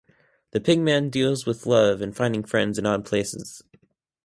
[0.49, 3.61] "The Pigman" deals with love and finding friends in odd places.